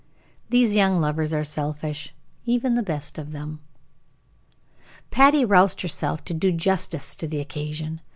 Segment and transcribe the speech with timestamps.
[0.49, 3.59] These young lovers are selfish, even the best of them.
[5.11, 8.01] Patty roused herself to do justice to the occasion.